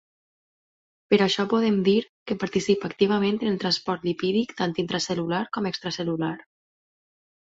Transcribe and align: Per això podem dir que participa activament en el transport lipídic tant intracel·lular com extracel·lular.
Per 1.13 1.17
això 1.25 1.43
podem 1.51 1.75
dir 1.87 1.93
que 2.31 2.37
participa 2.43 2.89
activament 2.91 3.37
en 3.43 3.51
el 3.53 3.61
transport 3.65 4.07
lipídic 4.09 4.57
tant 4.63 4.75
intracel·lular 4.85 5.43
com 5.59 5.69
extracel·lular. 5.73 6.33